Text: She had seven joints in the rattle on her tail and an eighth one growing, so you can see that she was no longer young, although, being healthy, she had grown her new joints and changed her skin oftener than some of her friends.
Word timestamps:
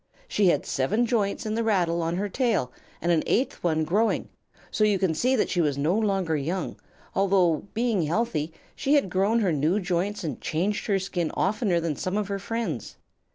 She 0.27 0.47
had 0.47 0.65
seven 0.65 1.05
joints 1.05 1.45
in 1.45 1.53
the 1.53 1.63
rattle 1.63 2.01
on 2.01 2.15
her 2.15 2.27
tail 2.27 2.71
and 3.03 3.11
an 3.11 3.21
eighth 3.27 3.63
one 3.63 3.83
growing, 3.83 4.29
so 4.71 4.83
you 4.83 4.97
can 4.97 5.13
see 5.13 5.35
that 5.35 5.51
she 5.51 5.61
was 5.61 5.77
no 5.77 5.93
longer 5.95 6.35
young, 6.35 6.75
although, 7.13 7.67
being 7.75 8.01
healthy, 8.01 8.51
she 8.75 8.95
had 8.95 9.11
grown 9.11 9.41
her 9.41 9.51
new 9.51 9.79
joints 9.79 10.23
and 10.23 10.41
changed 10.41 10.87
her 10.87 10.97
skin 10.97 11.29
oftener 11.37 11.79
than 11.79 11.95
some 11.95 12.17
of 12.17 12.29
her 12.29 12.39
friends. 12.39 12.95